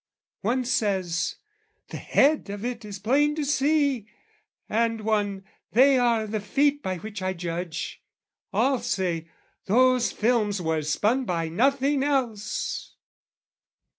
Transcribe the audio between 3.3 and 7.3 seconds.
to see," And one, "They are the feet by which